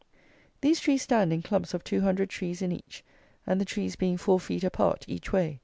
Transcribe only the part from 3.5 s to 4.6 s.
the trees being four